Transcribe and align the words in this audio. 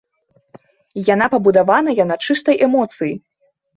Яна 1.13 1.25
пабудаваная 1.33 2.07
на 2.13 2.17
чыстай 2.29 2.55
эмоцыі. 2.69 3.13